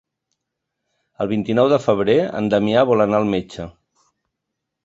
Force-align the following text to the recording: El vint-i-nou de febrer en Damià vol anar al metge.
El 1.25 1.29
vint-i-nou 1.33 1.69
de 1.75 1.79
febrer 1.85 2.17
en 2.41 2.51
Damià 2.55 2.89
vol 2.93 3.07
anar 3.07 3.21
al 3.23 3.33
metge. 3.37 3.71